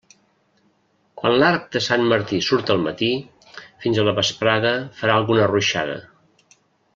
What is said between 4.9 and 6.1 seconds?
farà alguna ruixada.